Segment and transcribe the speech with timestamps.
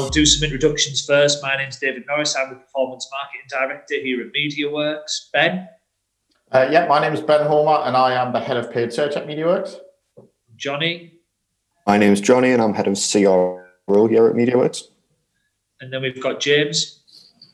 [0.00, 1.42] I'll do some introductions first.
[1.42, 2.34] My name's David Norris.
[2.34, 5.30] I'm the Performance Marketing Director here at MediaWorks.
[5.30, 5.68] Ben?
[6.50, 9.14] Uh, yeah, my name is Ben Homer and I am the Head of Paid Search
[9.14, 9.76] at MediaWorks.
[10.56, 11.20] Johnny?
[11.86, 14.84] My name is Johnny and I'm Head of CRO here at MediaWorks.
[15.82, 17.02] And then we've got James.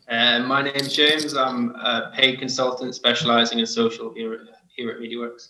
[0.08, 1.36] Uh, my name's James.
[1.36, 5.48] I'm a paid consultant specialising in social here, here at MediaWorks.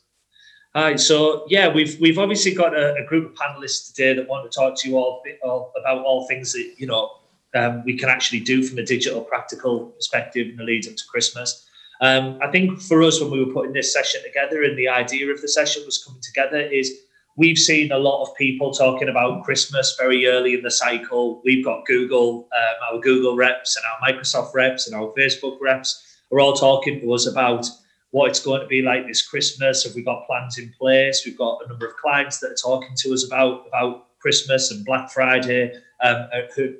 [0.74, 0.96] Hi.
[0.96, 4.54] So yeah, we've we've obviously got a, a, group of panelists today that want to
[4.54, 7.12] talk to you all, all about all things that you know
[7.54, 11.04] um, we can actually do from a digital practical perspective in the lead up to
[11.08, 11.66] Christmas.
[12.00, 15.30] Um, I think for us, when we were putting this session together, and the idea
[15.30, 16.92] of the session was coming together, is
[17.36, 21.40] we've seen a lot of people talking about Christmas very early in the cycle.
[21.44, 26.18] We've got Google, um, our Google reps, and our Microsoft reps, and our Facebook reps
[26.32, 27.66] are all talking to us about
[28.10, 29.84] what it's going to be like this Christmas.
[29.84, 31.22] Have we got plans in place?
[31.24, 34.84] We've got a number of clients that are talking to us about about Christmas and
[34.84, 36.74] Black Friday, um, uh, who,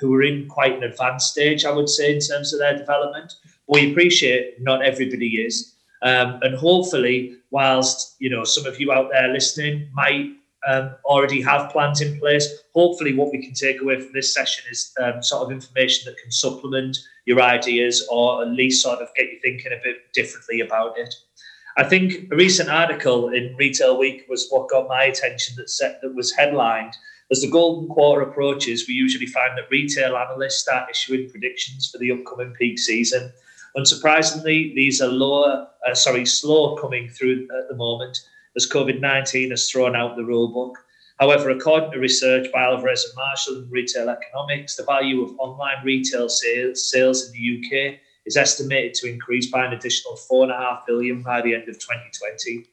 [0.00, 3.34] who are in quite an advanced stage, I would say, in terms of their development.
[3.66, 8.92] But We appreciate not everybody is, um, and hopefully, whilst you know some of you
[8.92, 10.32] out there listening might
[10.68, 12.62] um, already have plans in place.
[12.74, 16.20] Hopefully, what we can take away from this session is um, sort of information that
[16.20, 20.60] can supplement your ideas or at least sort of get you thinking a bit differently
[20.60, 21.14] about it.
[21.76, 26.00] I think a recent article in Retail Week was what got my attention that set
[26.02, 26.94] that was headlined
[27.30, 31.98] as the golden quarter approaches, we usually find that retail analysts start issuing predictions for
[31.98, 33.32] the upcoming peak season.
[33.76, 38.18] Unsurprisingly, these are lower, uh, sorry, slow coming through at the moment
[38.60, 40.76] as COVID 19 has thrown out the rule book.
[41.18, 45.82] However, according to research by Alvarez and Marsal in Retail Economics, the value of online
[45.82, 50.52] retail sales, sales in the UK is estimated to increase by an additional four and
[50.52, 52.66] a half billion by the end of 2020.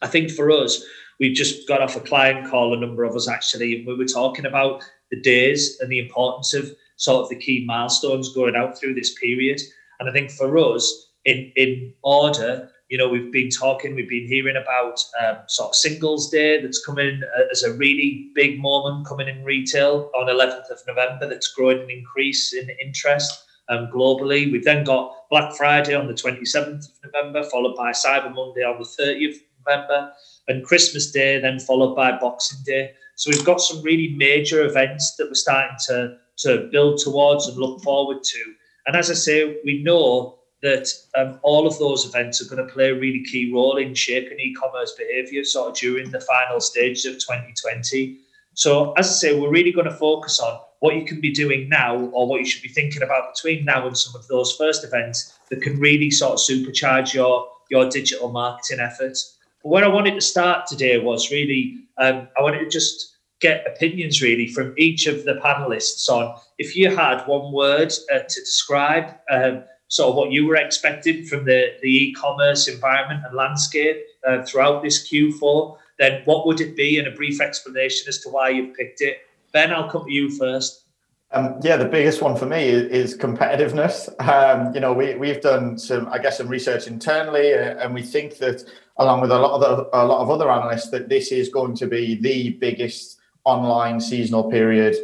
[0.00, 0.82] I think for us,
[1.18, 4.06] we've just got off a client call, a number of us actually, and we were
[4.06, 8.78] talking about the days and the importance of sort of the key milestones going out
[8.78, 9.60] through this period.
[9.98, 14.26] And I think for us, in in order, you know, we've been talking, we've been
[14.26, 19.06] hearing about um, sort of Singles Day that's coming uh, as a really big moment
[19.06, 24.50] coming in retail on 11th of November that's growing an increase in interest um, globally.
[24.50, 28.80] We've then got Black Friday on the 27th of November, followed by Cyber Monday on
[28.80, 30.12] the 30th of November,
[30.48, 32.90] and Christmas Day, then followed by Boxing Day.
[33.14, 37.56] So we've got some really major events that we're starting to, to build towards and
[37.56, 38.44] look forward to.
[38.88, 42.72] And as I say, we know that um, all of those events are going to
[42.72, 47.06] play a really key role in shaping e-commerce behaviour sort of during the final stages
[47.06, 48.18] of 2020.
[48.54, 51.68] So as I say, we're really going to focus on what you can be doing
[51.68, 54.84] now or what you should be thinking about between now and some of those first
[54.84, 59.38] events that can really sort of supercharge your, your digital marketing efforts.
[59.62, 63.66] But where I wanted to start today was really, um, I wanted to just get
[63.66, 68.40] opinions really from each of the panelists on if you had one word uh, to
[68.40, 73.96] describe um, sort of what you were expecting from the, the e-commerce environment and landscape
[74.26, 76.98] uh, throughout this Q4, then what would it be?
[76.98, 79.18] And a brief explanation as to why you've picked it.
[79.52, 80.84] Ben, I'll come to you first.
[81.32, 84.08] Um, yeah, the biggest one for me is, is competitiveness.
[84.20, 88.02] Um, you know, we, we've done some, I guess, some research internally, uh, and we
[88.02, 88.64] think that,
[88.96, 91.74] along with a lot of the, a lot of other analysts, that this is going
[91.76, 94.96] to be the biggest online seasonal period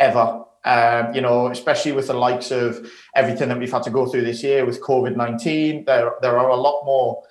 [0.00, 4.06] ever um, you know, especially with the likes of everything that we've had to go
[4.06, 7.22] through this year with COVID nineteen, there there are a lot more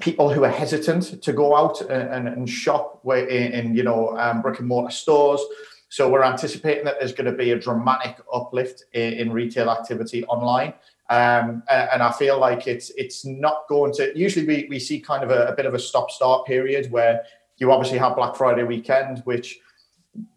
[0.00, 4.18] people who are hesitant to go out and, and, and shop in, in, you know
[4.18, 5.40] um, brick and mortar stores.
[5.88, 10.24] So we're anticipating that there's going to be a dramatic uplift in, in retail activity
[10.24, 10.74] online.
[11.10, 14.10] Um, and I feel like it's it's not going to.
[14.18, 17.22] Usually, we, we see kind of a, a bit of a stop start period where
[17.58, 19.58] you obviously have Black Friday weekend, which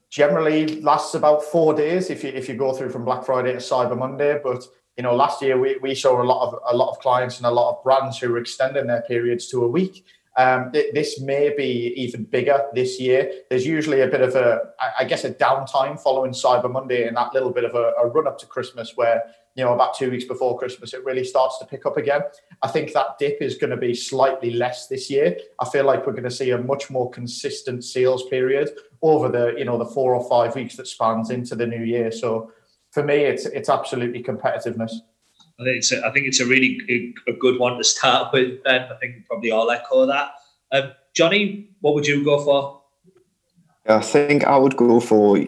[0.09, 3.59] generally lasts about four days if you if you go through from Black Friday to
[3.59, 4.39] Cyber Monday.
[4.43, 4.63] But
[4.95, 7.45] you know, last year we, we saw a lot of a lot of clients and
[7.45, 10.05] a lot of brands who were extending their periods to a week.
[10.37, 13.31] Um, th- this may be even bigger this year.
[13.49, 14.69] There's usually a bit of a,
[14.99, 18.27] I guess, a downtime following Cyber Monday and that little bit of a, a run
[18.27, 19.23] up to Christmas where
[19.57, 22.21] you know, about two weeks before Christmas, it really starts to pick up again.
[22.61, 25.35] I think that dip is going to be slightly less this year.
[25.59, 28.69] I feel like we're going to see a much more consistent sales period
[29.01, 32.11] over the, you know, the four or five weeks that spans into the new year.
[32.11, 32.51] So
[32.91, 34.91] for me, it's it's absolutely competitiveness.
[35.59, 38.63] I think it's a, I think it's a really a good one to start with.
[38.63, 40.31] Ben, I think probably all echo that.
[40.71, 42.81] Um, Johnny, what would you go for?
[43.87, 45.39] I think I would go for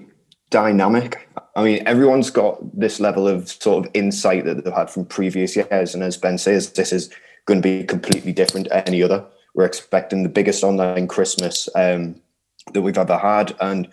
[0.50, 1.28] dynamic.
[1.56, 5.56] I mean, everyone's got this level of sort of insight that they've had from previous
[5.56, 5.94] years.
[5.94, 7.10] And as Ben says, this is
[7.46, 9.26] going to be completely different to any other.
[9.56, 12.22] We're expecting the biggest online Christmas um,
[12.74, 13.56] that we've ever had.
[13.60, 13.90] And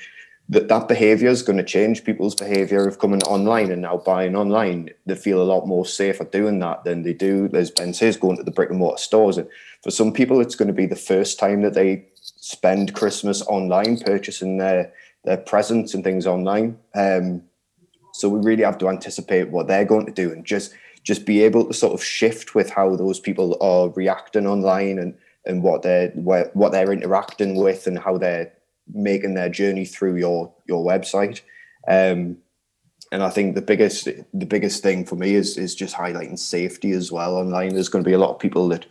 [0.48, 4.36] that that behavior is going to change people's behavior of coming online and now buying
[4.36, 8.16] online they feel a lot more safer doing that than they do as ben says
[8.16, 9.48] going to the brick and mortar stores and
[9.82, 13.98] for some people it's going to be the first time that they spend christmas online
[13.98, 14.92] purchasing their
[15.24, 17.42] their presents and things online um,
[18.12, 20.72] so we really have to anticipate what they're going to do and just
[21.02, 25.14] just be able to sort of shift with how those people are reacting online and
[25.44, 28.52] and what they're what they're interacting with and how they're
[28.92, 31.40] making their journey through your your website.
[31.88, 32.38] Um,
[33.12, 36.92] and I think the biggest the biggest thing for me is is just highlighting safety
[36.92, 37.74] as well online.
[37.74, 38.86] There's going to be a lot of people that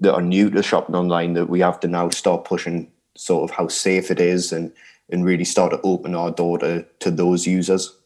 [0.00, 3.56] that are new to shopping online that we have to now start pushing sort of
[3.56, 4.72] how safe it is and
[5.10, 7.96] and really start to open our door to, to those users.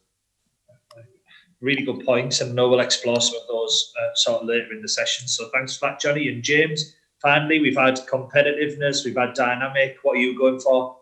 [1.61, 4.73] Really good points, and I know we'll explore some of those uh, sort of later
[4.73, 5.29] in the session.
[5.29, 6.95] So thanks for that, Johnny and James.
[7.21, 9.99] Finally, we've had competitiveness, we've had dynamic.
[10.03, 10.97] What are you going for?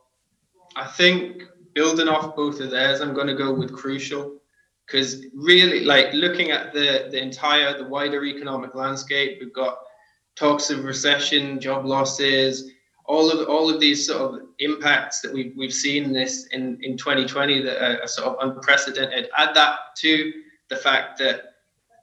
[0.78, 1.42] I think
[1.74, 4.38] building off both of theirs, I'm going to go with crucial
[4.86, 9.78] because really, like looking at the the entire the wider economic landscape, we've got
[10.36, 12.70] talks of recession, job losses,
[13.06, 16.78] all of all of these sort of impacts that we've we've seen in this in
[16.82, 19.28] in 2020 that are, are sort of unprecedented.
[19.36, 20.32] Add that to
[20.70, 21.54] the fact that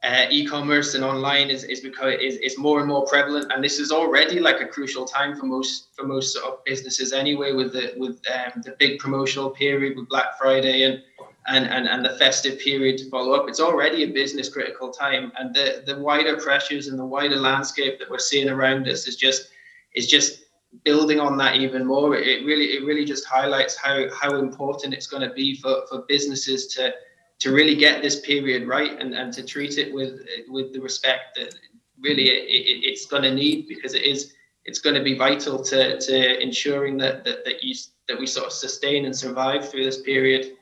[0.02, 3.50] uh, e-commerce and online is is because is, is more and more prevalent.
[3.52, 7.12] And this is already like a crucial time for most for most sort of businesses
[7.12, 11.02] anyway with the with um, the big promotional period with black friday and
[11.48, 13.48] and, and and the festive period to follow up.
[13.48, 15.32] It's already a business critical time.
[15.38, 19.16] And the the wider pressures and the wider landscape that we're seeing around us is
[19.16, 19.48] just
[19.94, 20.44] is just
[20.84, 22.16] building on that even more.
[22.16, 26.04] It really it really just highlights how how important it's going to be for for
[26.08, 26.92] businesses to
[27.38, 31.36] to really get this period right and, and to treat it with with the respect
[31.36, 31.54] that
[32.00, 34.32] really it, it, it's going to need because it is
[34.64, 37.74] it's going to be vital to to ensuring that that that you
[38.08, 40.52] that we sort of sustain and survive through this period.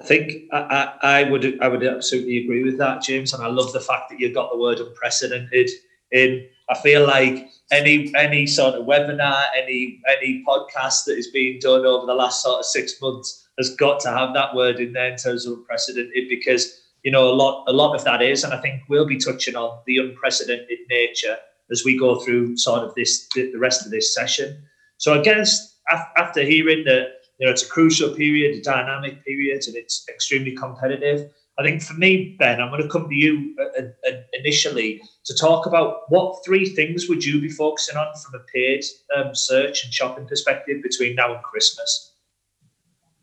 [0.00, 0.58] I think I,
[1.02, 4.10] I, I would I would absolutely agree with that, James, and I love the fact
[4.10, 5.70] that you got the word unprecedented
[6.12, 6.46] in.
[6.68, 11.86] I feel like any any sort of webinar, any any podcast that is being done
[11.86, 15.10] over the last sort of six months has got to have that word in there
[15.10, 18.52] in terms of unprecedented because you know a lot a lot of that is, and
[18.52, 21.36] I think we'll be touching on the unprecedented nature
[21.70, 24.62] as we go through sort of this the rest of this session.
[24.98, 25.76] So I guess
[26.16, 27.08] after hearing that
[27.38, 31.30] you know it's a crucial period, a dynamic period, and it's extremely competitive.
[31.58, 35.00] I think for me, Ben, I'm going to come to you uh, uh, uh, initially
[35.24, 38.84] to talk about what three things would you be focusing on from a paid
[39.16, 42.15] um, search and shopping perspective between now and Christmas.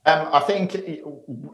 [0.06, 0.76] Um, I think,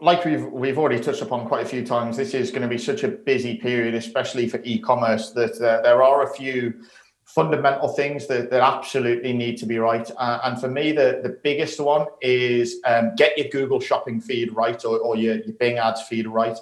[0.01, 2.79] like we've we've already touched upon quite a few times, this is going to be
[2.79, 6.73] such a busy period, especially for e-commerce, that uh, there are a few
[7.25, 10.09] fundamental things that, that absolutely need to be right.
[10.17, 14.51] Uh, and for me, the, the biggest one is um, get your Google shopping feed
[14.55, 16.57] right or, or your, your Bing ads feed right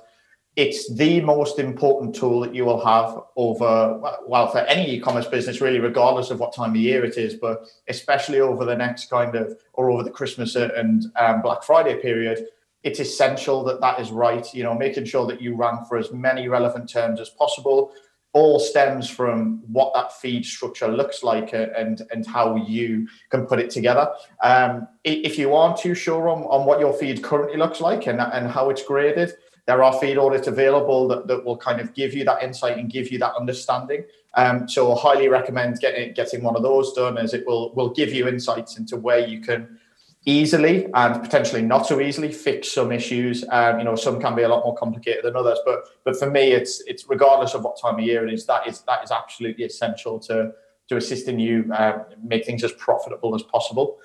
[0.58, 5.62] it's the most important tool that you will have over well for any e-commerce business
[5.62, 9.36] really regardless of what time of year it is but especially over the next kind
[9.36, 12.48] of or over the christmas and um, black friday period
[12.84, 16.12] it's essential that that is right you know making sure that you rank for as
[16.12, 17.92] many relevant terms as possible.
[18.34, 23.46] All stems from what that feed structure looks like uh, and and how you can
[23.46, 24.10] put it together.
[24.44, 28.22] Um, if you aren't too sure on, on what your feed currently looks like and,
[28.22, 29.34] and how it's graded
[29.68, 32.90] there are feed audits available that, that will kind of give you that insight and
[32.90, 34.04] give you that understanding.
[34.36, 37.90] Um, so I highly recommend getting getting one of those done as it will will
[37.90, 39.78] give you insights into where you can
[40.26, 43.46] easily and potentially not so easily fix some issues.
[43.50, 46.30] Um, you know, some can be a lot more complicated than others, but but for
[46.30, 49.12] me, it's it's regardless of what time of year it is, that is that is
[49.12, 50.52] absolutely essential to
[50.90, 53.98] to assisting you uh, make things as profitable as possible.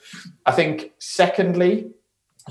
[0.47, 1.91] I think secondly,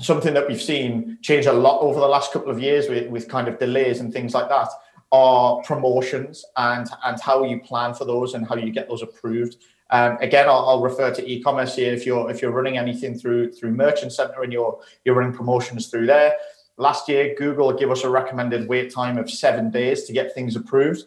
[0.00, 3.28] something that we've seen change a lot over the last couple of years with, with
[3.28, 4.68] kind of delays and things like that
[5.12, 9.56] are promotions and and how you plan for those and how you get those approved.
[9.90, 11.92] Um, again, I'll, I'll, refer to e-commerce here.
[11.92, 15.88] If you're if you're running anything through through Merchant Center and you're you're running promotions
[15.88, 16.34] through there.
[16.78, 20.56] Last year, Google gave us a recommended wait time of seven days to get things
[20.56, 21.04] approved.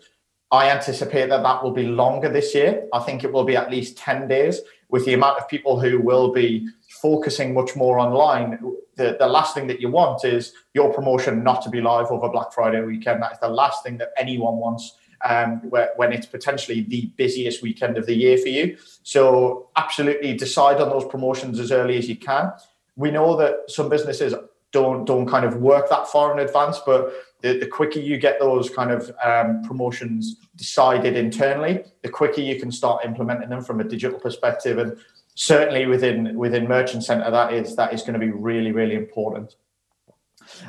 [0.51, 2.87] I anticipate that that will be longer this year.
[2.93, 5.99] I think it will be at least ten days with the amount of people who
[5.99, 6.67] will be
[7.01, 8.59] focusing much more online,
[8.95, 12.29] the, the last thing that you want is your promotion not to be live over
[12.29, 13.21] Black Friday weekend.
[13.21, 17.61] That is the last thing that anyone wants um, where, when it's potentially the busiest
[17.61, 18.77] weekend of the year for you.
[19.03, 22.51] So, absolutely decide on those promotions as early as you can.
[22.95, 24.33] We know that some businesses
[24.71, 27.13] don't don't kind of work that far in advance, but
[27.45, 32.59] the, the quicker you get those kind of um, promotions decided internally, the quicker you
[32.59, 34.79] can start implementing them from a digital perspective.
[34.79, 34.97] And
[35.35, 39.57] certainly within within Merchant Centre, that is that is going to be really really important.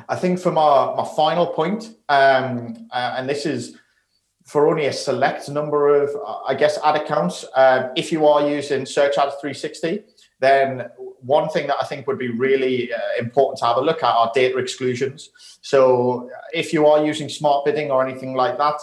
[0.07, 3.75] I think for my my final point, um, uh, and this is
[4.45, 6.09] for only a select number of,
[6.47, 7.43] I guess, ad accounts.
[7.55, 10.03] Uh, if you are using Search Ads 360,
[10.39, 10.89] then
[11.21, 14.13] one thing that I think would be really uh, important to have a look at
[14.13, 15.29] are data exclusions.
[15.61, 18.79] So if you are using smart bidding or anything like that,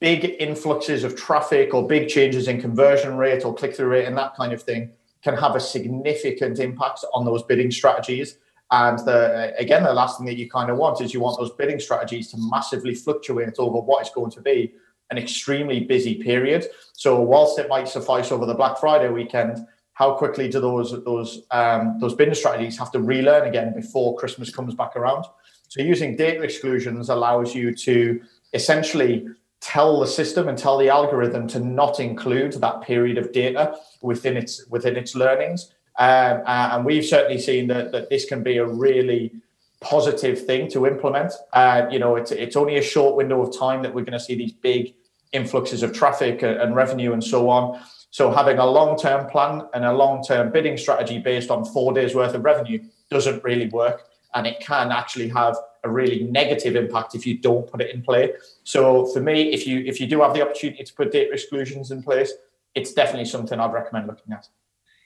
[0.00, 4.16] big influxes of traffic or big changes in conversion rate or click through rate and
[4.16, 4.90] that kind of thing
[5.22, 8.38] can have a significant impact on those bidding strategies.
[8.70, 11.52] And the, again, the last thing that you kind of want is you want those
[11.52, 14.74] bidding strategies to massively fluctuate over what is going to be
[15.10, 16.66] an extremely busy period.
[16.92, 21.42] So whilst it might suffice over the Black Friday weekend, how quickly do those those
[21.52, 25.24] um, those bidding strategies have to relearn again before Christmas comes back around?
[25.68, 28.20] So using data exclusions allows you to
[28.52, 29.26] essentially
[29.60, 34.36] tell the system and tell the algorithm to not include that period of data within
[34.36, 35.72] its within its learnings.
[35.98, 39.32] Um, and we've certainly seen that, that this can be a really
[39.80, 41.32] positive thing to implement.
[41.54, 44.20] Uh, you know, it's it's only a short window of time that we're going to
[44.20, 44.94] see these big
[45.32, 47.80] influxes of traffic and revenue and so on.
[48.16, 52.34] So having a long-term plan and a long-term bidding strategy based on four days worth
[52.34, 55.54] of revenue doesn't really work, and it can actually have
[55.84, 58.32] a really negative impact if you don't put it in play.
[58.64, 61.90] So for me, if you if you do have the opportunity to put data exclusions
[61.90, 62.32] in place,
[62.74, 64.48] it's definitely something I'd recommend looking at.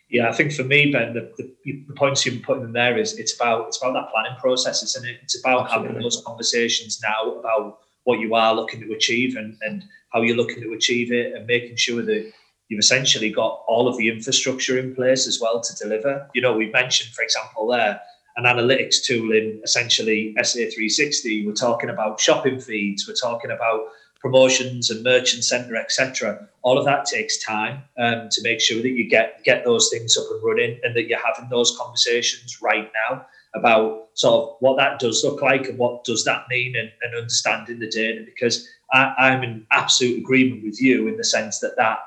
[0.09, 3.19] Yeah, I think for me, Ben, the, the, the points you're putting in there is
[3.19, 5.19] it's about it's about that planning process, isn't it?
[5.25, 5.89] It's about Absolutely.
[5.89, 10.37] having those conversations now about what you are looking to achieve and, and how you're
[10.37, 12.33] looking to achieve it and making sure that
[12.71, 16.31] you've essentially got all of the infrastructure in place as well to deliver.
[16.33, 18.01] You know, we've mentioned, for example, there
[18.37, 21.45] an analytics tool in essentially SA360.
[21.45, 23.07] We're talking about shopping feeds.
[23.07, 23.89] We're talking about
[24.21, 26.47] promotions and merchant center, etc.
[26.63, 30.17] All of that takes time um, to make sure that you get get those things
[30.17, 34.77] up and running, and that you're having those conversations right now about sort of what
[34.77, 38.23] that does look like and what does that mean, and, and understanding the data.
[38.25, 41.99] Because I, I'm in absolute agreement with you in the sense that that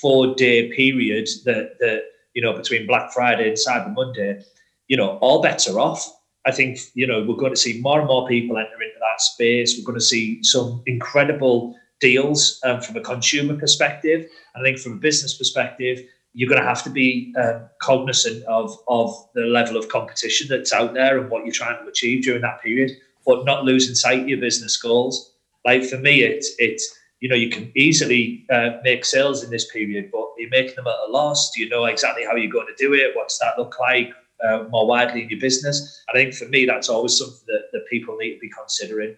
[0.00, 2.04] four day period that that
[2.34, 4.42] you know between Black Friday and Cyber Monday,
[4.88, 6.10] you know, all bets are off
[6.46, 9.20] I think you know we're going to see more and more people enter into that
[9.20, 9.76] space.
[9.76, 14.26] We're going to see some incredible deals um, from a consumer perspective.
[14.54, 16.00] And I think from a business perspective,
[16.32, 20.72] you're going to have to be um, cognizant of of the level of competition that's
[20.72, 22.92] out there and what you're trying to achieve during that period,
[23.26, 25.32] but not losing sight of your business goals.
[25.66, 29.70] Like for me, it's it's you know you can easily uh, make sales in this
[29.70, 31.50] period, but you're making them at a loss.
[31.52, 33.14] Do you know exactly how you're going to do it?
[33.14, 34.12] What's that look like?
[34.42, 36.02] uh, more widely in your business.
[36.08, 39.16] And I think for me, that's always something that, that people need to be considering.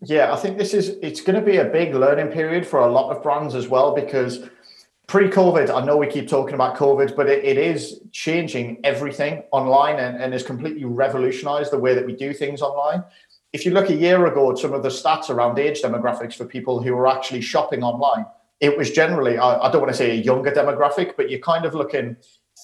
[0.00, 2.90] Yeah, I think this is it's going to be a big learning period for a
[2.90, 4.48] lot of brands as well because
[5.06, 9.98] pre-COVID, I know we keep talking about COVID, but it, it is changing everything online
[9.98, 13.04] and, and has completely revolutionized the way that we do things online.
[13.54, 16.44] If you look a year ago at some of the stats around age demographics for
[16.44, 18.26] people who are actually shopping online,
[18.58, 21.64] it was generally, I, I don't want to say a younger demographic, but you're kind
[21.64, 22.16] of looking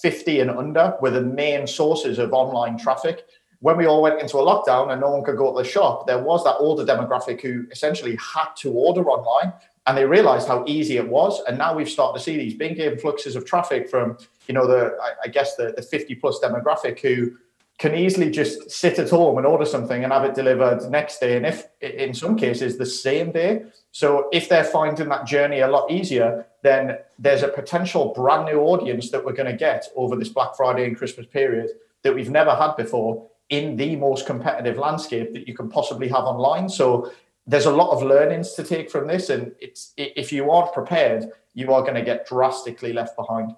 [0.02, 3.24] 50 and under were the main sources of online traffic.
[3.60, 6.08] When we all went into a lockdown and no one could go to the shop,
[6.08, 9.52] there was that older demographic who essentially had to order online
[9.86, 11.40] and they realized how easy it was.
[11.46, 14.18] And now we've started to see these big influxes of traffic from,
[14.48, 17.36] you know, the, I, guess the, the 50 plus demographic who
[17.80, 21.38] can easily just sit at home and order something and have it delivered next day.
[21.38, 23.64] And if in some cases the same day.
[23.90, 28.60] So if they're finding that journey a lot easier, then there's a potential brand new
[28.60, 31.70] audience that we're going to get over this Black Friday and Christmas period
[32.02, 36.24] that we've never had before in the most competitive landscape that you can possibly have
[36.24, 36.68] online.
[36.68, 37.10] So
[37.46, 41.30] there's a lot of learnings to take from this, and it's if you aren't prepared,
[41.54, 43.52] you are going to get drastically left behind.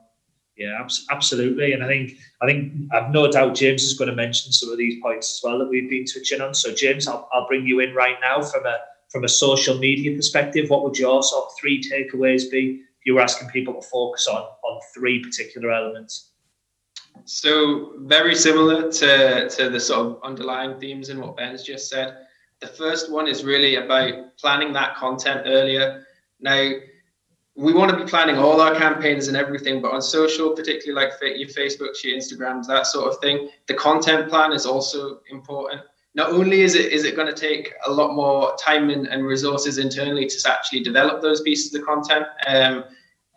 [0.56, 4.52] Yeah, absolutely, and I think I think I've no doubt James is going to mention
[4.52, 6.52] some of these points as well that we've been touching on.
[6.52, 8.76] So James, I'll, I'll bring you in right now from a
[9.11, 10.68] from a social media perspective.
[10.68, 14.28] What would your sort of three takeaways be if you were asking people to focus
[14.28, 16.32] on on three particular elements?
[17.25, 22.26] So very similar to, to the sort of underlying themes in what Ben's just said.
[22.61, 26.04] The first one is really about planning that content earlier.
[26.40, 26.71] Now,
[27.54, 31.12] we want to be planning all our campaigns and everything, but on social, particularly like
[31.21, 35.82] your Facebooks, your Instagrams, that sort of thing, the content plan is also important.
[36.14, 39.25] Not only is it is it going to take a lot more time and, and
[39.25, 42.85] resources internally to actually develop those pieces of content, um,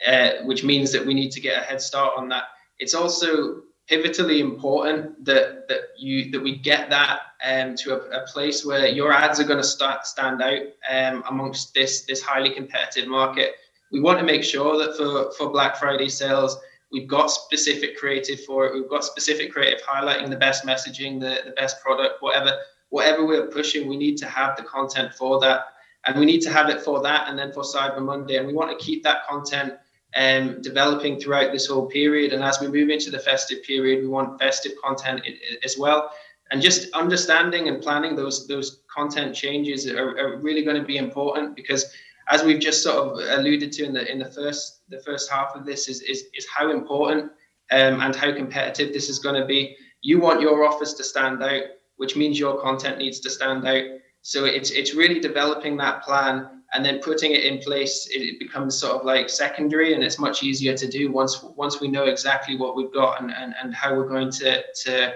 [0.06, 2.44] uh, which means that we need to get a head start on that.
[2.80, 8.26] It's also pivotally important that that you that we get that um, to a, a,
[8.26, 12.50] place where your ads are going to start stand out um, amongst this this highly
[12.50, 13.56] competitive market.
[13.92, 16.60] We want to make sure that for for Black Friday sales
[16.92, 18.74] We've got specific creative for it.
[18.74, 22.58] We've got specific creative highlighting the best messaging, the, the best product, whatever
[22.90, 25.66] whatever we're pushing, we need to have the content for that.
[26.06, 28.38] And we need to have it for that and then for Cyber Monday.
[28.38, 29.74] And we want to keep that content
[30.16, 32.32] um, developing throughout this whole period.
[32.32, 35.22] And as we move into the festive period, we want festive content
[35.66, 36.12] as well.
[36.52, 40.98] And just understanding and planning those those content changes are, are really going to be
[40.98, 41.92] important because
[42.28, 45.56] as we've just sort of alluded to in the in the first the first half
[45.56, 47.32] of this is is, is how important
[47.72, 49.76] um, and how competitive this is going to be.
[50.02, 51.64] You want your office to stand out,
[51.98, 53.84] which means your content needs to stand out.
[54.22, 58.08] So it's it's really developing that plan and then putting it in place.
[58.12, 61.88] It becomes sort of like secondary, and it's much easier to do once once we
[61.88, 65.14] know exactly what we've got and and, and how we're going to to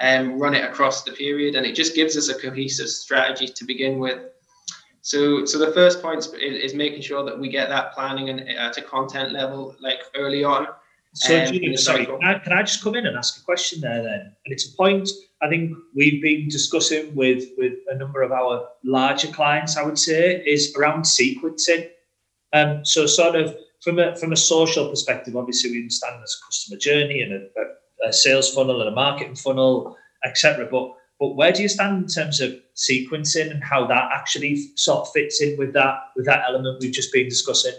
[0.00, 1.54] um, run it across the period.
[1.54, 4.22] And it just gives us a cohesive strategy to begin with.
[5.08, 8.46] So, so the first point is, is making sure that we get that planning and
[8.46, 10.66] at a content level, like early on.
[11.14, 14.02] So, um, sorry, can I, can I, just come in and ask a question there
[14.02, 14.20] then?
[14.20, 15.08] And it's a point
[15.40, 19.78] I think we've been discussing with with a number of our larger clients.
[19.78, 21.88] I would say is around sequencing.
[22.52, 26.44] Um, so, sort of from a from a social perspective, obviously we understand there's a
[26.44, 30.68] customer journey and a, a sales funnel and a marketing funnel, etc.
[30.70, 35.00] But but where do you stand in terms of sequencing and how that actually sort
[35.00, 37.74] of fits in with that with that element we've just been discussing?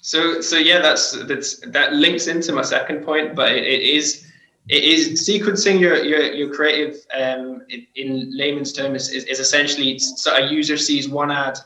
[0.00, 4.26] So so yeah, that's that's that links into my second point, but it, it is
[4.68, 9.98] it is sequencing your your, your creative um, in, in layman's terms is, is, essentially
[9.98, 11.58] so a user sees one ad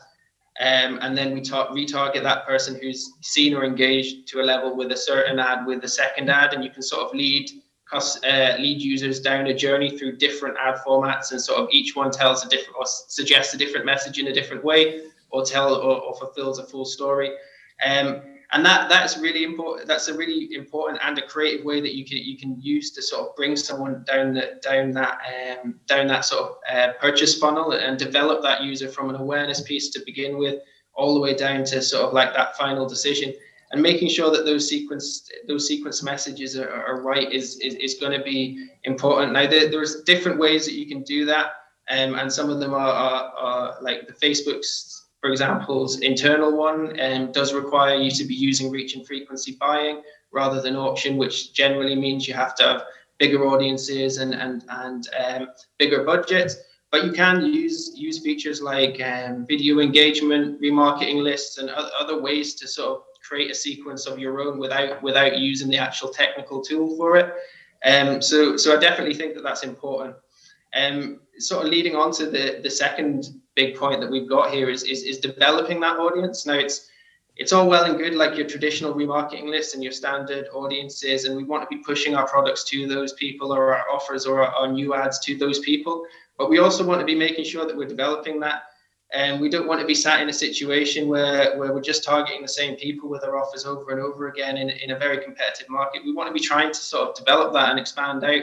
[0.59, 4.75] um, and then we talk, retarget that person who's seen or engaged to a level
[4.75, 7.49] with a certain ad with the second ad and you can sort of lead
[7.93, 12.11] uh, lead users down a journey through different ad formats, and sort of each one
[12.11, 16.01] tells a different or suggests a different message in a different way, or tell or,
[16.01, 17.31] or fulfills a full story.
[17.85, 18.21] Um,
[18.53, 19.87] and that that's really important.
[19.87, 23.01] That's a really important and a creative way that you can you can use to
[23.01, 25.19] sort of bring someone down the down that
[25.63, 29.61] um, down that sort of uh, purchase funnel and develop that user from an awareness
[29.61, 30.61] piece to begin with,
[30.93, 33.33] all the way down to sort of like that final decision
[33.71, 37.95] and making sure that those sequence those sequence messages are, are right is, is, is
[37.95, 39.33] going to be important.
[39.33, 41.47] Now there, there's different ways that you can do that,
[41.89, 46.97] um, and some of them are, are, are like the Facebook's, for example's internal one
[46.99, 50.01] um, does require you to be using reach and frequency buying
[50.31, 52.83] rather than auction, which generally means you have to have
[53.19, 55.47] bigger audiences and and and um,
[55.79, 56.55] bigger budgets.
[56.91, 62.55] But you can use use features like um, video engagement, remarketing lists, and other ways
[62.55, 66.61] to sort of create a sequence of your own without without using the actual technical
[66.61, 67.33] tool for it.
[67.85, 70.15] Um, so so I definitely think that that's important.
[70.75, 74.69] Um, sort of leading on to the the second big point that we've got here
[74.69, 76.45] is, is is developing that audience.
[76.45, 76.89] Now it's
[77.37, 81.37] it's all well and good like your traditional remarketing list and your standard audiences and
[81.37, 84.51] we want to be pushing our products to those people or our offers or our,
[84.55, 86.03] our new ads to those people
[86.37, 88.63] but we also want to be making sure that we're developing that
[89.13, 92.41] and we don't want to be sat in a situation where, where we're just targeting
[92.41, 95.69] the same people with our offers over and over again in, in a very competitive
[95.69, 96.03] market.
[96.03, 98.41] We want to be trying to sort of develop that and expand out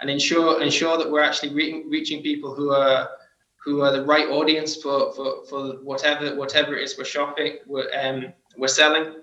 [0.00, 3.10] and ensure ensure that we're actually re- reaching people who are
[3.64, 7.88] who are the right audience for, for, for whatever whatever it is we're shopping we're,
[8.02, 9.14] um, we're selling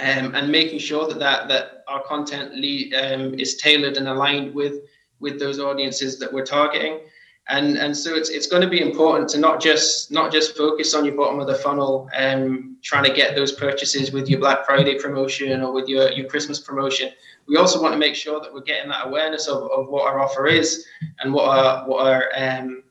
[0.00, 4.52] um, and making sure that, that that our content lead, um, is tailored and aligned
[4.52, 4.82] with
[5.20, 6.98] with those audiences that we're targeting
[7.50, 10.94] and and so it's it's going to be important to not just not just focus
[10.94, 14.38] on your bottom of the funnel and um, trying to get those purchases with your
[14.38, 17.10] Black Friday promotion or with your your Christmas promotion.
[17.48, 20.20] We also want to make sure that we're getting that awareness of, of what our
[20.20, 20.86] offer is
[21.20, 22.84] and what our what our um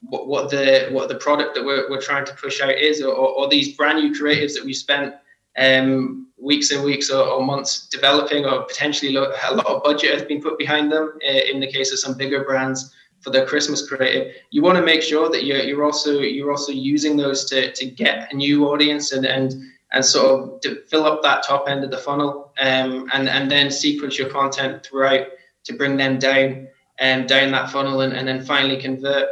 [0.00, 3.14] what, what the what the product that we're, we're trying to push out is or,
[3.14, 5.14] or these brand new creatives that we spent
[5.56, 10.24] um, weeks and weeks or, or, months developing or potentially a lot of budget has
[10.24, 12.92] been put behind them uh, in the case of some bigger brands
[13.24, 16.70] for their Christmas creative, you want to make sure that you're, you're also you're also
[16.70, 19.54] using those to, to get a new audience and and
[19.92, 23.70] and sort of fill up that top end of the funnel um, and and then
[23.70, 25.26] sequence your content throughout
[25.64, 29.28] to bring them down and um, down that funnel and, and then finally convert.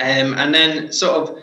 [0.00, 1.38] Um, and then sort of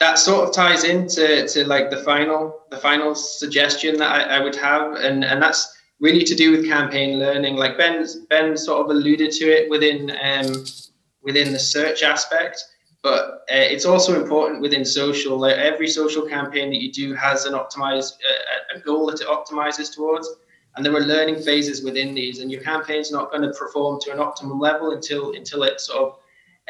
[0.00, 4.40] that sort of ties into to like the final the final suggestion that I, I
[4.40, 7.56] would have and and that's really to do with campaign learning.
[7.56, 10.64] Like Ben, Ben sort of alluded to it within um,
[11.22, 12.62] within the search aspect,
[13.02, 15.38] but uh, it's also important within social.
[15.38, 19.26] Like every social campaign that you do has an optimized uh, a goal that it
[19.26, 20.28] optimizes towards,
[20.76, 22.40] and there are learning phases within these.
[22.40, 26.02] And your campaign's not going to perform to an optimum level until until it sort
[26.02, 26.18] of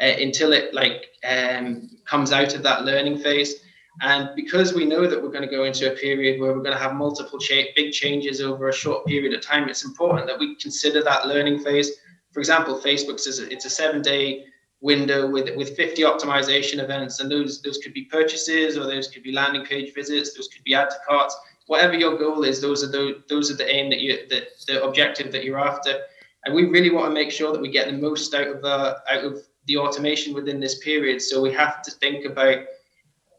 [0.01, 3.64] uh, until it like um, comes out of that learning phase.
[4.01, 6.75] And because we know that we're going to go into a period where we're going
[6.75, 10.37] to have multiple cha- big changes over a short period of time, it's important that
[10.37, 11.91] we consider that learning phase.
[12.33, 14.45] For example, Facebook's is it's a seven day
[14.81, 19.23] window with with 50 optimization events, and those those could be purchases or those could
[19.23, 21.35] be landing page visits, those could be add to carts.
[21.67, 24.83] Whatever your goal is, those are the those are the aim that you that the
[24.83, 26.01] objective that you're after.
[26.43, 28.95] And we really want to make sure that we get the most out of uh,
[29.09, 31.21] out of the automation within this period.
[31.21, 32.59] So we have to think about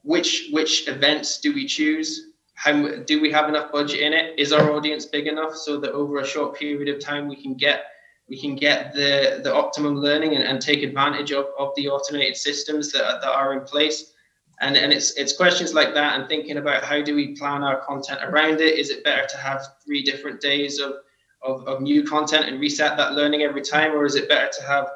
[0.06, 2.30] which which events do we choose?
[2.54, 2.72] How
[3.04, 4.38] do we have enough budget in it?
[4.38, 7.54] Is our audience big enough so that over a short period of time we can
[7.54, 7.86] get
[8.28, 12.36] we can get the the optimum learning and, and take advantage of, of the automated
[12.36, 14.12] systems that, that are in place?
[14.60, 17.84] And and it's it's questions like that and thinking about how do we plan our
[17.84, 18.78] content around it?
[18.78, 20.94] Is it better to have three different days of
[21.42, 24.66] of, of new content and reset that learning every time or is it better to
[24.66, 24.88] have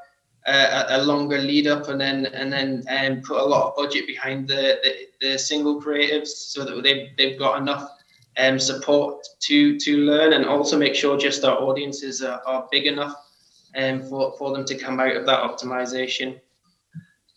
[0.51, 4.49] a, longer lead up and then and then um, put a lot of budget behind
[4.49, 7.91] the, the, the single creatives so that they've, they've got enough
[8.37, 12.87] um, support to to learn and also make sure just our audiences are, are big
[12.87, 13.15] enough
[13.77, 16.41] um, for, for them to come out of that optimization.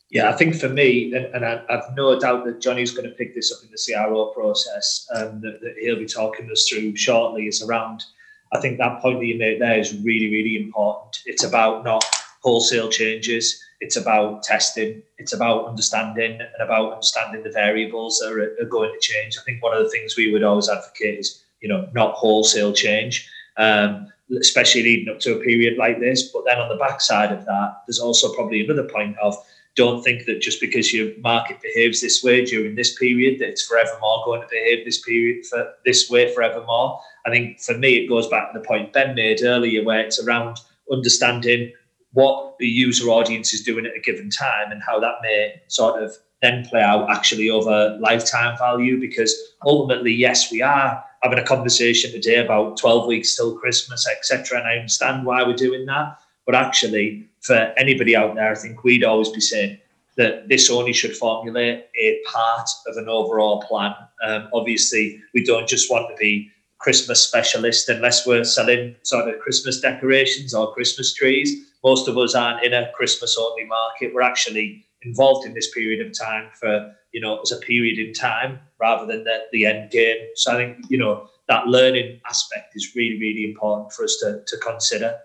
[0.09, 3.15] Yeah, I think for me, and, and I, have no doubt that Johnny's going to
[3.15, 6.95] pick this up in the CRO process um, that, that he'll be talking us through
[6.95, 8.03] shortly is around.
[8.51, 11.17] I think that point that you made there is really, really important.
[11.25, 12.05] It's about not
[12.43, 13.61] wholesale changes.
[13.79, 15.01] It's about testing.
[15.17, 19.37] It's about understanding and about understanding the variables that are, are, going to change.
[19.37, 22.73] I think one of the things we would always advocate is, you know, not wholesale
[22.73, 24.07] change, um,
[24.39, 26.23] especially leading up to a period like this.
[26.31, 29.35] But then on the backside of that, there's also probably another point of
[29.75, 33.65] don't think that just because your market behaves this way during this period that it's
[33.65, 36.99] forevermore going to behave this period for this way forevermore.
[37.25, 40.21] I think for me it goes back to the point Ben made earlier where it's
[40.21, 40.59] around
[40.91, 41.73] understanding
[42.13, 46.01] what the user audience is doing at a given time and how that may sort
[46.01, 49.33] of then play out actually over lifetime value because
[49.65, 54.67] ultimately yes we are having a conversation today about 12 weeks till christmas etc and
[54.67, 56.19] i understand why we're doing that.
[56.45, 59.79] But actually for anybody out there i think we'd always be saying
[60.15, 63.95] that this only should formulate a part of an overall plan.
[64.23, 69.39] Um, obviously we don't just want to be christmas specialist unless we're selling sort of
[69.39, 74.13] christmas decorations or christmas trees most of us aren't in a Christmas only market.
[74.13, 78.13] We're actually involved in this period of time for, you know, as a period in
[78.13, 80.17] time rather than the, the end game.
[80.35, 84.43] So I think, you know, that learning aspect is really, really important for us to,
[84.45, 85.15] to consider.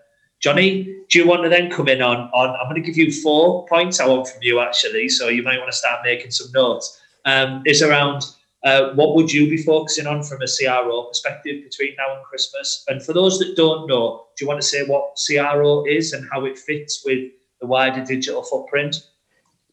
[0.41, 3.11] Johnny, do you want to then come in on, on I'm going to give you
[3.11, 5.09] four points I want from you actually.
[5.09, 7.01] So you might want to start making some notes.
[7.25, 8.23] Um, around
[8.63, 12.83] uh, what would you be focusing on from a CRO perspective between now and Christmas?
[12.87, 16.27] And for those that don't know, do you want to say what CRO is and
[16.31, 19.07] how it fits with the wider digital footprint?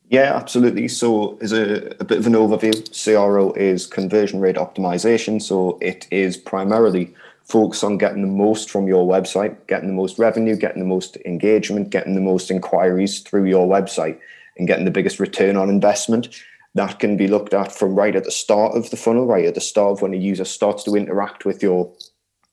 [0.08, 0.86] Yeah, absolutely.
[0.86, 2.72] So, as a, a bit of an overview,
[3.04, 5.42] CRO is conversion rate optimization.
[5.42, 10.16] So, it is primarily focused on getting the most from your website, getting the most
[10.16, 14.18] revenue, getting the most engagement, getting the most inquiries through your website,
[14.56, 16.28] and getting the biggest return on investment
[16.76, 19.54] that can be looked at from right at the start of the funnel, right at
[19.54, 21.90] the start of when a user starts to interact with your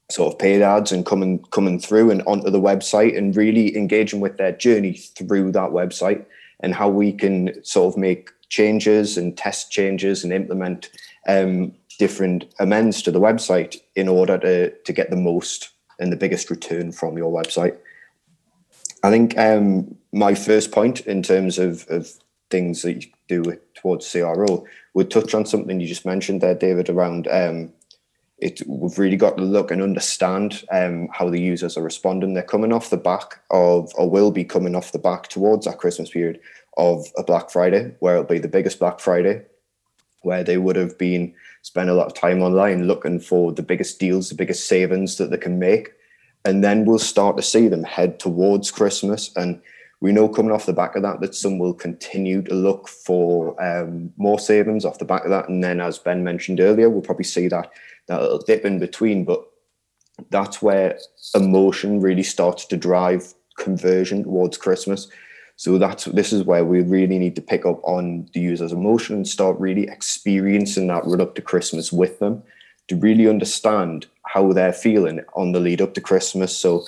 [0.10, 4.22] sort of paid ads and coming coming through and onto the website and really engaging
[4.22, 6.26] with their journey through that website
[6.62, 10.90] and how we can sort of make changes and test changes and implement
[11.28, 16.18] um, different amends to the website in order to, to get the most and the
[16.18, 17.76] biggest return from your website.
[19.04, 22.10] I think um, my first point in terms of, of
[22.54, 24.64] things that you do towards CRO
[24.94, 27.74] would touch on something you just mentioned there, David, around um,
[28.38, 28.62] it.
[28.68, 32.36] We've really got to look and understand um, how the users are responding.
[32.36, 35.80] They're coming off the back of, or will be coming off the back towards that
[35.80, 36.40] Christmas period
[36.78, 39.42] of a Black Friday, where it'll be the biggest Black Friday,
[40.22, 44.00] where they would have been spend a lot of time online looking for the biggest
[44.00, 45.92] deals, the biggest savings that they can make.
[46.46, 49.60] And then we'll start to see them head towards Christmas and
[50.04, 53.56] we know coming off the back of that that some will continue to look for
[53.64, 57.02] um, more savings off the back of that, and then as Ben mentioned earlier, we'll
[57.02, 57.72] probably see that
[58.08, 59.24] that little dip in between.
[59.24, 59.42] But
[60.30, 61.00] that's where
[61.36, 65.08] emotion really starts to drive conversion towards Christmas.
[65.56, 69.16] So that's this is where we really need to pick up on the user's emotion
[69.16, 72.44] and start really experiencing that run up to Christmas with them
[72.90, 76.58] to really understand how they're feeling on the lead up to Christmas.
[76.58, 76.86] So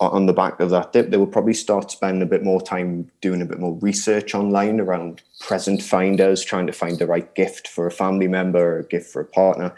[0.00, 3.10] on the back of that dip, they will probably start spending a bit more time
[3.20, 7.68] doing a bit more research online around present finders, trying to find the right gift
[7.68, 9.74] for a family member or a gift for a partner.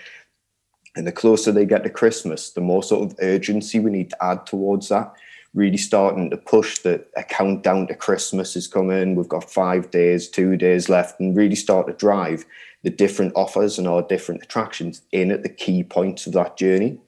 [0.96, 4.24] And the closer they get to Christmas, the more sort of urgency we need to
[4.24, 5.14] add towards that.
[5.55, 9.14] really starting to push that a countdown to Christmas is coming.
[9.14, 12.44] We've got five days, two days left, and really start to drive
[12.83, 16.98] the different offers and our different attractions in at the key points of that journey.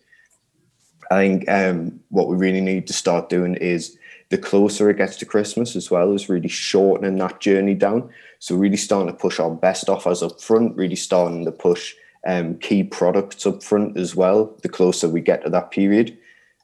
[1.11, 3.97] I think um, what we really need to start doing is
[4.29, 8.11] the closer it gets to Christmas as well, is really shortening that journey down.
[8.39, 11.95] So really starting to push our best offers up front, really starting to push
[12.27, 16.17] um, key products up front as well, the closer we get to that period.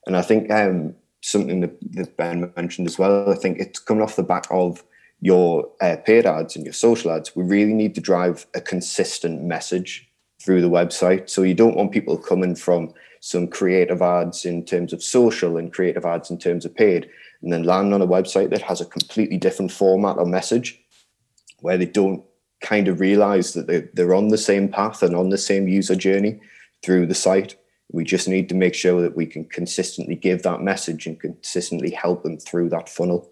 [0.07, 4.03] And I think um, something that, that, Ben mentioned as well, I think it's coming
[4.03, 4.83] off the back of
[5.21, 7.37] your uh, paid ads and your social ads.
[7.37, 10.11] We really need to drive a consistent message
[10.43, 11.31] through the website.
[11.31, 15.73] So you don't want people coming from some creative ads in terms of social and
[15.73, 17.09] creative ads in terms of paid,
[17.41, 20.81] and then land on a website that has a completely different format or message
[21.61, 22.25] where they don't
[22.61, 25.97] kind of realize that they're, they're on the same path and on the same user
[25.97, 26.41] journey
[26.85, 27.57] through the site.
[27.93, 31.91] We just need to make sure that we can consistently give that message and consistently
[31.91, 33.32] help them through that funnel.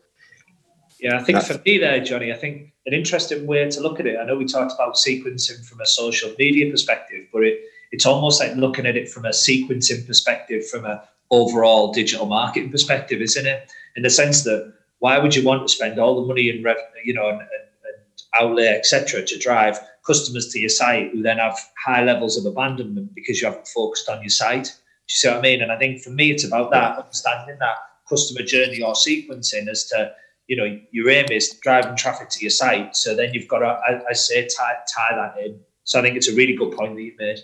[1.00, 4.00] Yeah, I think That's, for me there, Johnny, I think an interesting way to look
[4.00, 4.18] at it.
[4.18, 7.60] I know we talked about sequencing from a social media perspective, but it
[7.92, 12.70] it's almost like looking at it from a sequencing perspective, from a overall digital marketing
[12.70, 13.70] perspective, isn't it?
[13.96, 16.64] In the sense that why would you want to spend all the money and
[17.04, 17.48] you know and, and,
[17.86, 19.24] and outlay etc.
[19.24, 23.48] to drive customers to your site who then have high levels of abandonment because you
[23.48, 24.64] haven't focused on your site?
[24.64, 24.70] Do
[25.14, 25.62] you see what I mean?
[25.62, 27.76] And I think for me, it's about that understanding that
[28.08, 30.12] customer journey or sequencing as to
[30.50, 32.96] you know your aim is driving traffic to your site.
[32.96, 35.60] So then you've got to, I, I say, tie, tie that in.
[35.84, 37.38] So I think it's a really good point that you've made.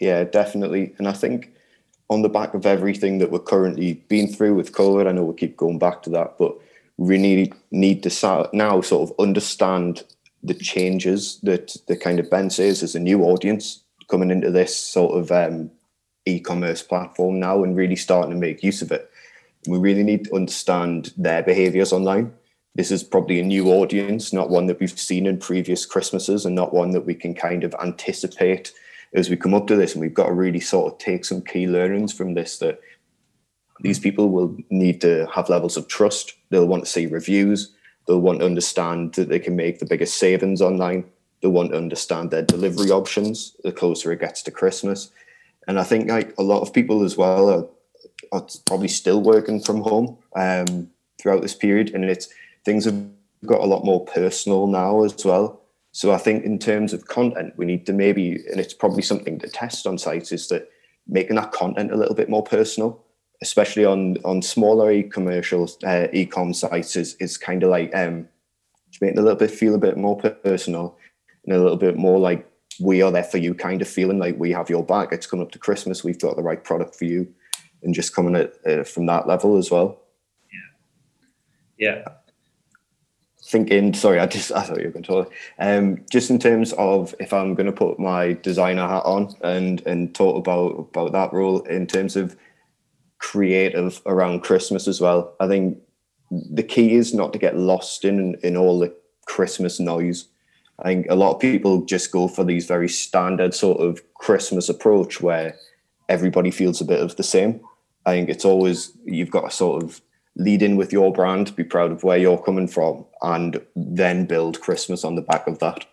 [0.00, 0.94] Yeah, definitely.
[0.98, 1.52] And I think
[2.08, 5.34] on the back of everything that we're currently being through with COVID, I know we
[5.34, 6.56] keep going back to that, but
[6.98, 10.04] we need need to now sort of understand
[10.44, 14.78] the changes that the kind of Ben says as a new audience coming into this
[14.78, 15.68] sort of um,
[16.26, 19.09] e-commerce platform now and really starting to make use of it.
[19.66, 22.32] We really need to understand their behaviors online.
[22.74, 26.54] This is probably a new audience, not one that we've seen in previous Christmases and
[26.54, 28.72] not one that we can kind of anticipate
[29.12, 29.92] as we come up to this.
[29.92, 32.80] And we've got to really sort of take some key learnings from this that
[33.80, 36.34] these people will need to have levels of trust.
[36.50, 37.72] They'll want to see reviews.
[38.06, 41.04] They'll want to understand that they can make the biggest savings online.
[41.40, 45.10] They'll want to understand their delivery options the closer it gets to christmas.
[45.66, 47.66] And i think like a lot of people as well are,
[48.32, 50.90] are probably still working from home um,
[51.20, 52.28] throughout this period and it's
[52.64, 53.04] things have
[53.46, 55.60] got a lot more personal now as well
[55.92, 59.38] so I think in terms of content, we need to maybe, and it's probably something
[59.40, 60.70] to test on sites, is that
[61.08, 63.04] making that content a little bit more personal,
[63.42, 68.28] especially on on smaller e-commercial uh, e-com sites, is is kind of like um,
[69.00, 70.96] making a little bit feel a bit more personal
[71.44, 72.46] and a little bit more like
[72.78, 75.12] we are there for you, kind of feeling like we have your back.
[75.12, 77.26] It's coming up to Christmas, we've got the right product for you,
[77.82, 80.00] and just coming at uh, from that level as well.
[81.78, 82.04] Yeah, yeah.
[83.42, 85.32] Thinking sorry i just i thought you were going to talk.
[85.58, 89.84] Um just in terms of if i'm going to put my designer hat on and
[89.86, 92.36] and talk about about that role in terms of
[93.18, 95.78] creative around christmas as well i think
[96.30, 98.94] the key is not to get lost in in all the
[99.26, 100.26] christmas noise.
[100.78, 104.68] I think a lot of people just go for these very standard sort of christmas
[104.68, 105.56] approach where
[106.08, 107.60] everybody feels a bit of the same
[108.10, 110.00] i think it's always you've got to sort of
[110.36, 114.60] lead in with your brand, be proud of where you're coming from, and then build
[114.60, 115.84] Christmas on the back of that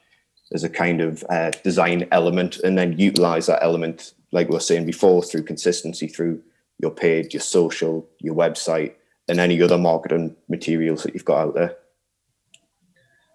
[0.53, 4.59] as a kind of uh, design element, and then utilize that element, like we were
[4.59, 6.41] saying before, through consistency through
[6.79, 8.93] your page, your social, your website,
[9.27, 11.75] and any other marketing materials that you've got out there.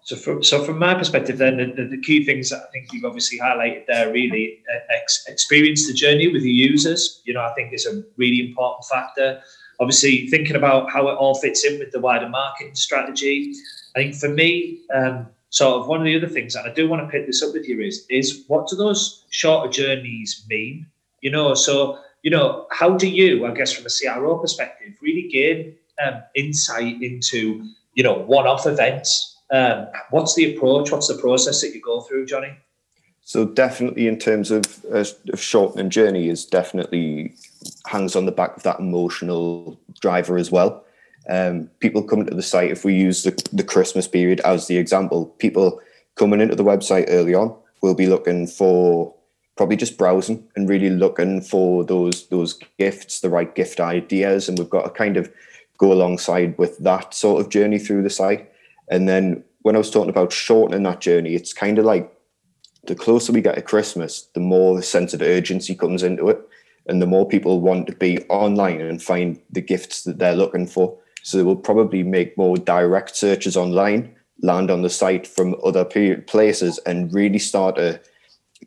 [0.03, 3.05] So from so from my perspective, then the, the, key things that I think you've
[3.05, 7.21] obviously highlighted there really uh, ex- experience the journey with the users.
[7.23, 9.41] You know, I think is a really important factor
[9.79, 13.53] obviously thinking about how it all fits in with the wider marketing strategy.
[13.95, 16.89] I think for me, um, sort of one of the other things, and I do
[16.89, 20.87] want to pick this up with you, is is what do those shorter journeys mean?
[21.21, 25.27] You know, so you know, how do you, I guess, from a CRO perspective, really
[25.27, 29.32] gain um, insight into you know one-off events?
[29.51, 30.91] Um, what's the approach?
[30.91, 32.57] What's the process that you go through, Johnny?
[33.21, 37.35] So definitely, in terms of, uh, of shortening journey, is definitely
[37.87, 40.83] hangs on the back of that emotional driver as well.
[41.29, 44.77] Um, people coming to the site, if we use the, the Christmas period as the
[44.77, 45.81] example, people
[46.15, 49.15] coming into the website early on will be looking for
[49.55, 54.57] probably just browsing and really looking for those those gifts, the right gift ideas, and
[54.59, 55.31] we've got to kind of
[55.77, 58.49] go alongside with that sort of journey through the site.
[58.89, 62.11] And then when I was talking about shortening that journey, it's kind of like
[62.85, 66.41] the closer we get to Christmas, the more the sense of urgency comes into it.
[66.85, 70.67] and the more people want to be online and find the gifts that they're looking
[70.67, 70.97] for.
[71.23, 75.85] So they will probably make more direct searches online, land on the site from other
[75.85, 78.01] places, and really start to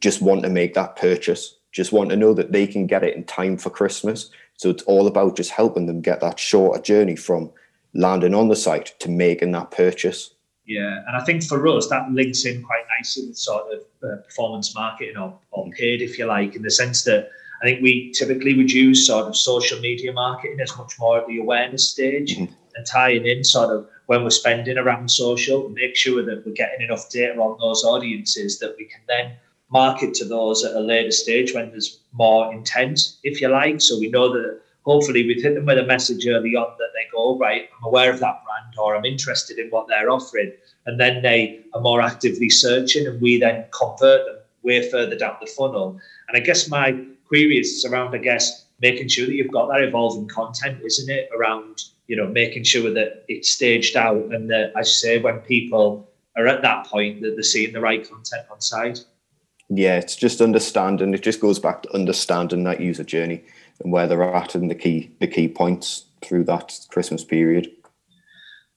[0.01, 3.15] just want to make that purchase, just want to know that they can get it
[3.15, 4.31] in time for Christmas.
[4.57, 7.51] So it's all about just helping them get that shorter journey from
[7.97, 10.35] landing on the site to making that purchase.
[10.67, 14.23] Yeah, and I think for us that links in quite nicely with sort of uh,
[14.23, 17.31] performance marketing or, or paid, if you like, in the sense that
[17.63, 21.27] I think we typically would use sort of social media marketing as much more at
[21.27, 22.53] the awareness stage mm-hmm.
[22.75, 26.85] and tying in sort of when we're spending around social, make sure that we're getting
[26.85, 29.33] enough data on those audiences that we can then
[29.71, 33.81] market to those at a later stage when there's more intent, if you like.
[33.81, 37.07] So we know that hopefully we've hit them with a message early on that they
[37.13, 40.53] go, right, I'm aware of that brand or I'm interested in what they're offering.
[40.87, 45.37] And then they are more actively searching and we then convert them way further down
[45.41, 46.01] the funnel.
[46.29, 49.83] And I guess my query is around, I guess, making sure that you've got that
[49.83, 51.29] evolving content, isn't it?
[51.37, 55.41] Around, you know, making sure that it's staged out and that, as you say, when
[55.41, 59.05] people are at that point, that they're seeing the right content on site.
[59.69, 61.13] Yeah, it's just understanding.
[61.13, 63.43] It just goes back to understanding that user journey
[63.83, 67.71] and where they're at and the key the key points through that Christmas period.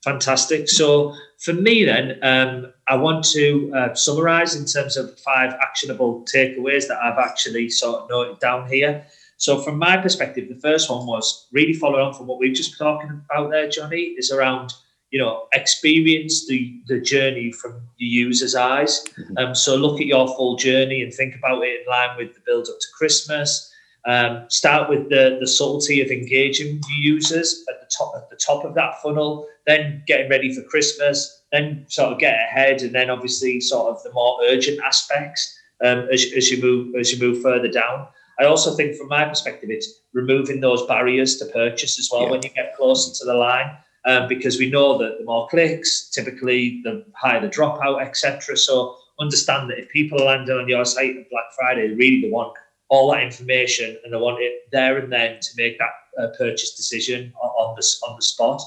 [0.04, 0.68] Fantastic.
[0.68, 6.24] So for me, then, um, I want to uh, summarize in terms of five actionable
[6.32, 9.06] takeaways that I've actually sort of noted down here.
[9.38, 12.78] So, from my perspective, the first one was really following on from what we've just
[12.78, 14.74] been talking about there, Johnny, is around
[15.10, 19.02] you know experience the the journey from the user's eyes.
[19.18, 19.38] Mm-hmm.
[19.38, 22.40] Um, so, look at your full journey and think about it in line with the
[22.44, 23.69] build up to Christmas.
[24.06, 28.64] Um, start with the, the subtlety of engaging users at the top at the top
[28.64, 33.10] of that funnel, then getting ready for Christmas, then sort of get ahead, and then
[33.10, 37.42] obviously sort of the more urgent aspects um, as, as you move as you move
[37.42, 38.08] further down.
[38.40, 42.30] I also think, from my perspective, it's removing those barriers to purchase as well yeah.
[42.30, 46.08] when you get closer to the line, um, because we know that the more clicks,
[46.08, 48.56] typically the higher the dropout, etc.
[48.56, 52.30] So understand that if people are landing on your site on Black Friday, they the
[52.30, 52.56] want
[52.90, 56.74] all that information and they want it there and then to make that uh, purchase
[56.74, 58.60] decision on the, on the spot.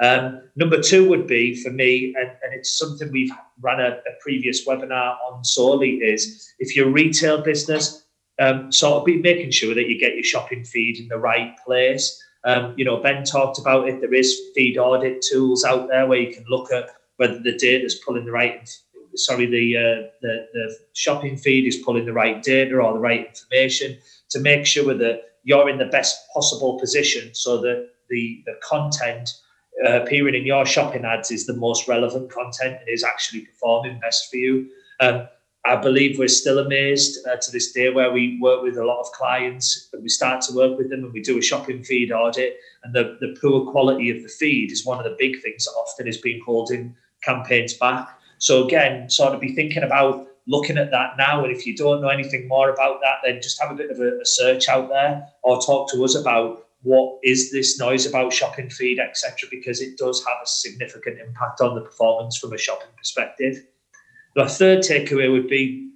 [0.00, 4.12] Um, number two would be for me, and, and it's something we've run a, a,
[4.22, 8.06] previous webinar on solely, is if you're a retail business,
[8.38, 11.54] um, sort of be making sure that you get your shopping feed in the right
[11.66, 12.18] place.
[12.44, 14.00] Um, you know, Ben talked about it.
[14.00, 17.84] There is feed audit tools out there where you can look at whether the data
[17.84, 18.74] is pulling the right
[19.14, 23.26] sorry, the, uh, the, the shopping feed is pulling the right data or the right
[23.26, 23.98] information
[24.30, 29.30] to make sure that you're in the best possible position so that the, the content
[29.86, 33.98] uh, appearing in your shopping ads is the most relevant content and is actually performing
[34.00, 34.68] best for you.
[35.00, 35.26] Um,
[35.64, 39.00] I believe we're still amazed uh, to this day where we work with a lot
[39.00, 42.12] of clients and we start to work with them and we do a shopping feed
[42.12, 45.66] audit and the, the poor quality of the feed is one of the big things
[45.66, 48.08] that often is being holding campaigns back.
[48.40, 51.44] So again, sort of be thinking about looking at that now.
[51.44, 54.00] And if you don't know anything more about that, then just have a bit of
[54.00, 58.32] a, a search out there or talk to us about what is this noise about
[58.32, 62.58] shopping feed, etc., because it does have a significant impact on the performance from a
[62.58, 63.62] shopping perspective.
[64.34, 65.90] The third takeaway would be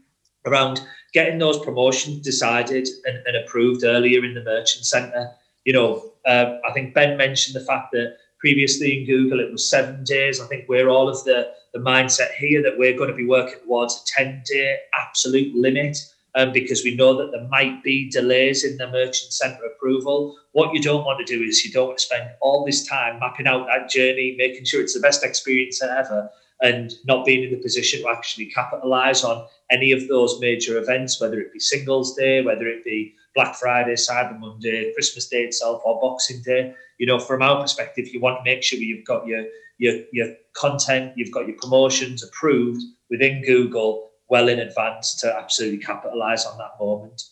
[0.44, 0.82] around
[1.14, 5.30] getting those promotions decided and, and approved earlier in the merchant centre.
[5.64, 9.70] You know, uh, I think Ben mentioned the fact that previously in Google it was
[9.70, 10.38] seven days.
[10.38, 13.58] I think we're all of the the mindset here that we're going to be working
[13.64, 15.96] towards a 10 day absolute limit
[16.34, 20.36] um, because we know that there might be delays in the merchant centre approval.
[20.52, 23.18] What you don't want to do is you don't want to spend all this time
[23.18, 26.28] mapping out that journey, making sure it's the best experience ever,
[26.60, 31.18] and not being in the position to actually capitalise on any of those major events,
[31.18, 35.82] whether it be Singles Day, whether it be Black Friday, Cyber Monday, Christmas Day itself,
[35.84, 36.74] or Boxing Day.
[36.98, 39.44] You know, from our perspective, you want to make sure you've got your
[39.78, 45.78] your, your content, you've got your promotions approved within Google well in advance to absolutely
[45.78, 47.22] capitalize on that moment.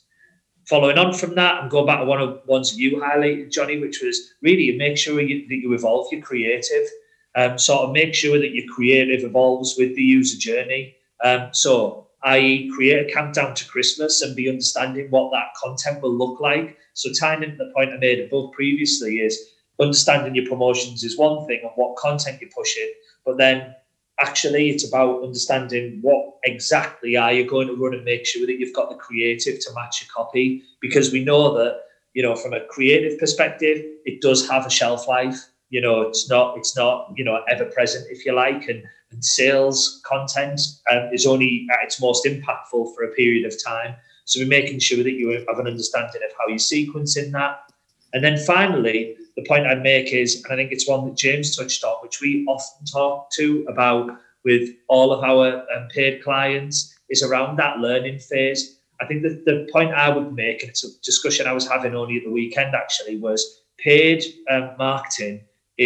[0.68, 3.80] Following on from that, and going back to one of the ones you highlighted, Johnny,
[3.80, 6.88] which was really make sure you, that you evolve your creative.
[7.34, 10.94] Um, sort of make sure that your creative evolves with the user journey.
[11.24, 16.14] Um, so, i.e., create a countdown to Christmas and be understanding what that content will
[16.14, 16.76] look like.
[16.94, 19.38] So, tying into the point I made above previously is
[19.80, 22.90] understanding your promotions is one thing and what content you're pushing,
[23.24, 23.74] but then
[24.20, 28.58] actually it's about understanding what exactly are you going to run and make sure that
[28.58, 31.80] you've got the creative to match your copy because we know that
[32.14, 36.28] you know from a creative perspective it does have a shelf life you know it's
[36.28, 40.60] not it's not you know ever present if you like and, and sales content
[40.90, 43.94] um, is only at its most impactful for a period of time
[44.24, 47.60] So we're making sure that you have an understanding of how you're sequencing that.
[48.12, 51.56] And then finally, the point I'd make is, and I think it's one that James
[51.56, 54.10] touched on, which we often talk to about
[54.44, 58.78] with all of our um, paid clients, is around that learning phase.
[59.00, 61.94] I think that the point I would make, and it's a discussion I was having
[61.94, 65.40] only at the weekend actually, was paid um, marketing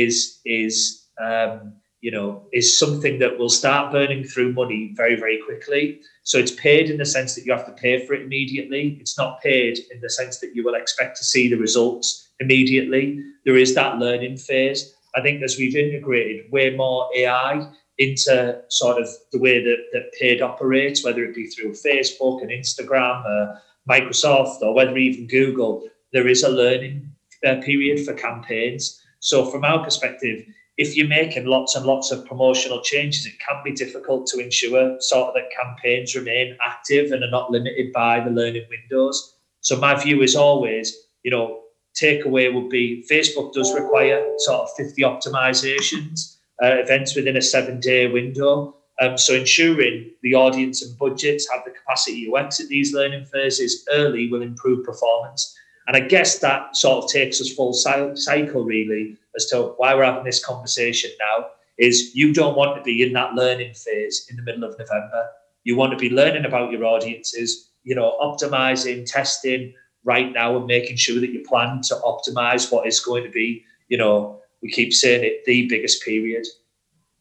[0.04, 5.38] is is um, you know is something that will start burning through money very very
[5.46, 6.00] quickly.
[6.22, 8.98] So it's paid in the sense that you have to pay for it immediately.
[9.00, 13.22] It's not paid in the sense that you will expect to see the results immediately.
[13.44, 14.92] There is that learning phase.
[15.14, 20.12] I think as we've integrated way more AI into sort of the way that, that
[20.20, 25.88] paid operates, whether it be through Facebook and Instagram, uh, Microsoft, or whether even Google,
[26.12, 27.08] there is a learning
[27.46, 29.00] uh, period for campaigns.
[29.20, 30.44] So, from our perspective,
[30.76, 34.96] if you're making lots and lots of promotional changes, it can be difficult to ensure
[35.00, 39.36] sort of that campaigns remain active and are not limited by the learning windows.
[39.60, 41.62] So, my view is always, you know,
[41.96, 47.80] takeaway would be Facebook does require sort of 50 optimizations uh, events within a seven
[47.80, 48.76] day window.
[49.00, 53.86] Um, so ensuring the audience and budgets have the capacity to exit these learning phases
[53.92, 55.55] early will improve performance.
[55.86, 60.04] And I guess that sort of takes us full cycle really as to why we're
[60.04, 61.46] having this conversation now
[61.78, 65.28] is you don't want to be in that learning phase in the middle of November.
[65.64, 69.74] You want to be learning about your audiences, you know, optimizing, testing
[70.04, 73.64] right now and making sure that you plan to optimize what is going to be,
[73.88, 76.46] you know, we keep saying it, the biggest period.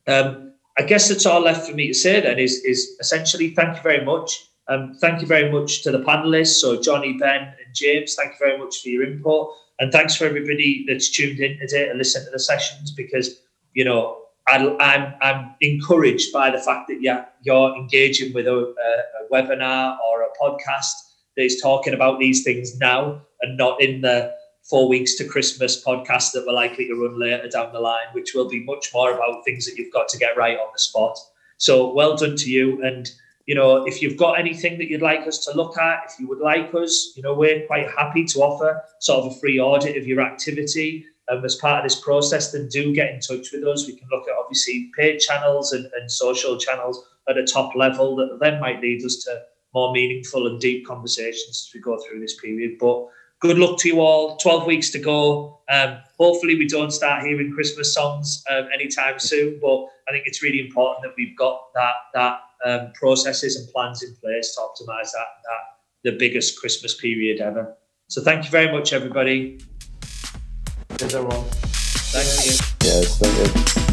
[0.07, 3.77] Um, I guess that's all left for me to say then is, is essentially thank
[3.77, 4.47] you very much.
[4.67, 8.15] Um, thank you very much to the panelists, so Johnny, Ben, and James.
[8.15, 9.49] Thank you very much for your input,
[9.79, 13.41] and thanks for everybody that's tuned in today to listen to the sessions because
[13.73, 18.47] you know I, am I'm, I'm encouraged by the fact that yeah, you're engaging with
[18.47, 20.93] a, a, a webinar or a podcast
[21.35, 25.83] that is talking about these things now and not in the four weeks to Christmas
[25.83, 29.13] podcast that we're likely to run later down the line, which will be much more
[29.13, 31.17] about things that you've got to get right on the spot.
[31.57, 32.83] So well done to you.
[32.83, 33.09] And,
[33.45, 36.27] you know, if you've got anything that you'd like us to look at, if you
[36.27, 39.97] would like us, you know, we're quite happy to offer sort of a free audit
[39.97, 41.05] of your activity.
[41.27, 43.87] Um, as part of this process, then do get in touch with us.
[43.87, 48.15] We can look at obviously paid channels and, and social channels at a top level
[48.17, 49.41] that then might lead us to
[49.73, 52.77] more meaningful and deep conversations as we go through this period.
[52.79, 53.07] But
[53.39, 54.37] good luck to you all.
[54.37, 55.61] 12 weeks to go.
[55.69, 60.43] Um, hopefully, we don't start hearing Christmas songs um, anytime soon, but I think it's
[60.43, 65.11] really important that we've got that that um, processes and plans in place to optimize
[65.11, 67.75] that, that the biggest Christmas period ever.
[68.07, 69.59] So, thank you very much, everybody.
[70.99, 71.45] Cheers, everyone.
[71.49, 72.65] Thank you.
[72.83, 73.84] Yes, thank you.